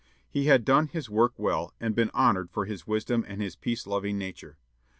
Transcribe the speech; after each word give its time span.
He 0.27 0.47
had 0.47 0.65
done 0.65 0.87
his 0.87 1.11
work 1.11 1.35
well, 1.37 1.75
and 1.79 1.93
been 1.93 2.09
honored 2.11 2.49
for 2.49 2.65
his 2.65 2.87
wisdom 2.87 3.23
and 3.27 3.39
his 3.39 3.55
peace 3.55 3.85
loving 3.85 4.17
nature. 4.17 4.57